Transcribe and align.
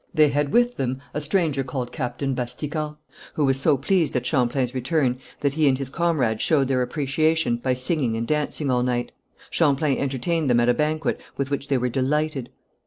They 0.15 0.29
had 0.29 0.51
with 0.51 0.77
them 0.77 0.97
a 1.13 1.21
stranger 1.21 1.63
named 1.63 1.91
Captain 1.91 2.33
Batiscan, 2.33 2.95
who 3.35 3.45
was 3.45 3.59
so 3.59 3.77
pleased 3.77 4.15
at 4.15 4.25
Champlain's 4.25 4.73
return 4.73 5.19
that 5.41 5.53
he 5.53 5.67
and 5.67 5.77
his 5.77 5.91
comrades 5.91 6.41
showed 6.41 6.69
their 6.69 6.81
appreciation 6.81 7.57
by 7.57 7.75
singing 7.75 8.17
and 8.17 8.25
dancing 8.27 8.71
all 8.71 8.81
night. 8.81 9.11
Champlain 9.51 9.99
entertained 9.99 10.49
them 10.49 10.59
at 10.59 10.69
a 10.69 10.73
banquet, 10.73 11.21
with 11.37 11.51
which 11.51 11.67
they 11.67 11.77
were 11.77 11.87
delighted. 11.89 12.49